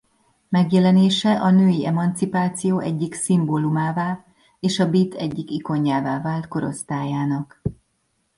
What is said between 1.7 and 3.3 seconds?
emancipáció egyik